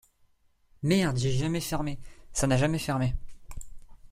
[0.81, 1.99] Merde j’ai jamais fermé,
[2.33, 3.13] ça n’a jamais fermé.